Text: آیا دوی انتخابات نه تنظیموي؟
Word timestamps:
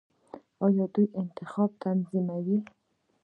آیا 0.65 0.85
دوی 0.93 1.07
انتخابات 1.21 1.73
نه 1.73 1.79
تنظیموي؟ 1.81 2.57